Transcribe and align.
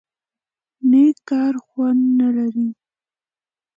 _نېک 0.89 1.15
کار 1.29 1.53
خوند 1.65 2.03
نه 2.19 2.27
لري؟ 2.37 2.67